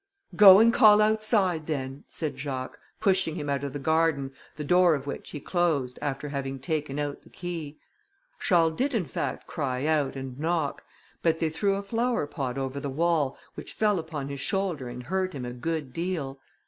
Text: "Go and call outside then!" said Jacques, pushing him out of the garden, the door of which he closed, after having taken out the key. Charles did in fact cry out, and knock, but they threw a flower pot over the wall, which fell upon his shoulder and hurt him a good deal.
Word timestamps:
"Go 0.35 0.57
and 0.57 0.73
call 0.73 0.99
outside 0.99 1.67
then!" 1.67 2.05
said 2.09 2.35
Jacques, 2.35 2.79
pushing 2.99 3.35
him 3.35 3.51
out 3.51 3.63
of 3.63 3.71
the 3.71 3.77
garden, 3.77 4.33
the 4.55 4.63
door 4.63 4.95
of 4.95 5.05
which 5.05 5.29
he 5.29 5.39
closed, 5.39 5.99
after 6.01 6.29
having 6.29 6.57
taken 6.57 6.97
out 6.97 7.21
the 7.21 7.29
key. 7.29 7.77
Charles 8.39 8.73
did 8.73 8.95
in 8.95 9.05
fact 9.05 9.45
cry 9.45 9.85
out, 9.85 10.15
and 10.15 10.39
knock, 10.39 10.83
but 11.21 11.37
they 11.37 11.51
threw 11.51 11.75
a 11.75 11.83
flower 11.83 12.25
pot 12.25 12.57
over 12.57 12.79
the 12.79 12.89
wall, 12.89 13.37
which 13.53 13.73
fell 13.73 13.99
upon 13.99 14.29
his 14.29 14.39
shoulder 14.41 14.89
and 14.89 15.03
hurt 15.03 15.33
him 15.33 15.45
a 15.45 15.53
good 15.53 15.93
deal. 15.93 16.39